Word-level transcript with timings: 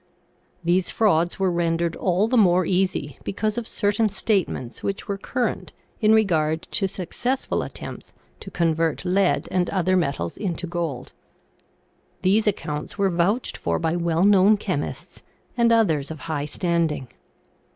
These 0.63 0.89
frauds 0.89 1.37
were 1.37 1.51
rendered 1.51 1.95
all 1.95 2.27
the 2.27 2.35
more 2.35 2.65
easy 2.65 3.19
because 3.23 3.55
of 3.55 3.67
certain 3.67 4.09
statements 4.09 4.81
which 4.81 5.07
were 5.07 5.15
current 5.19 5.73
in 5.99 6.11
regard 6.11 6.63
to 6.71 6.87
suc 6.87 7.09
cessful 7.11 7.63
attempts 7.63 8.11
to 8.39 8.49
convert 8.49 9.05
lead 9.05 9.47
and 9.51 9.69
other 9.69 9.95
metals 9.95 10.37
into 10.37 10.65
gold. 10.65 11.13
These 12.23 12.47
accounts 12.47 12.97
were 12.97 13.11
vouched 13.11 13.55
for 13.57 13.77
by 13.77 13.95
well 13.95 14.23
known 14.23 14.57
chemists 14.57 15.21
and 15.55 15.71
others 15.71 16.09
of 16.09 16.21
high 16.21 16.45
standing. 16.45 17.07